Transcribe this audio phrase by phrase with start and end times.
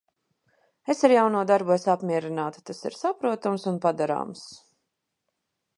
[0.93, 4.45] Es ar jauno darbu esmu apmierināta, tas ir saprotams un padarāms.